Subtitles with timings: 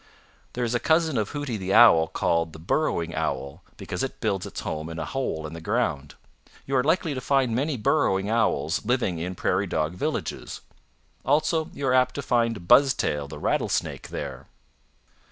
[0.53, 4.47] There is a cousin of Hooty the Owl called the Burrowing Owl because it builds
[4.47, 6.15] its home in a hole in the ground.
[6.65, 10.61] You are likely to find many Burrowing Owls living in Prairie Dog villages.
[11.23, 14.47] Also you are apt to find Buzztail the Rattlesnake there.